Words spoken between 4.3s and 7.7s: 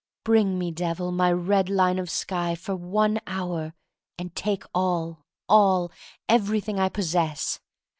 take all, all— everything I possess.